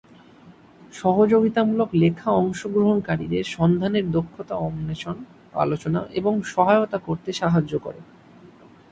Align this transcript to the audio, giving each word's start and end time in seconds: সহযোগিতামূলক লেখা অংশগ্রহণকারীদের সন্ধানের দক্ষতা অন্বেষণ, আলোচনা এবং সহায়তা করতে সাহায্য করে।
সহযোগিতামূলক 0.93 1.89
লেখা 1.93 2.29
অংশগ্রহণকারীদের 2.31 3.43
সন্ধানের 3.47 4.05
দক্ষতা 4.11 4.55
অন্বেষণ, 4.67 5.17
আলোচনা 5.53 5.99
এবং 6.13 6.33
সহায়তা 6.45 6.97
করতে 6.97 7.29
সাহায্য 7.33 7.73
করে। 7.79 7.99